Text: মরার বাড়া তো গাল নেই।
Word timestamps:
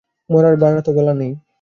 মরার 0.29 0.55
বাড়া 0.55 0.81
তো 0.81 0.91
গাল 0.97 1.07
নেই। 1.17 1.31